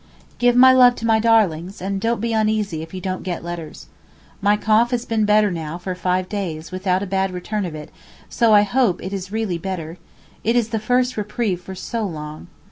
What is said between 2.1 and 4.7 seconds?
be uneasy if you don't get letters. My